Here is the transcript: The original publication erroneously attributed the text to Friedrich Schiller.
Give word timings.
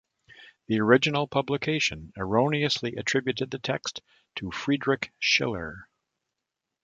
The 0.65 0.79
original 0.79 1.27
publication 1.27 2.11
erroneously 2.17 2.95
attributed 2.95 3.51
the 3.51 3.59
text 3.59 4.01
to 4.37 4.49
Friedrich 4.49 5.11
Schiller. 5.19 5.87